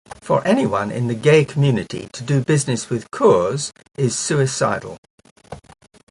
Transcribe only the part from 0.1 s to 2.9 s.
For anyone in the gay community to do business